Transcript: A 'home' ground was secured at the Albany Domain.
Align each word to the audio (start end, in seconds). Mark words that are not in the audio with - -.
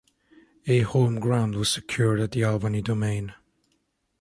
A 0.65 0.79
'home' 0.79 1.19
ground 1.19 1.53
was 1.53 1.69
secured 1.69 2.19
at 2.21 2.31
the 2.31 2.43
Albany 2.43 2.81
Domain. 2.81 3.35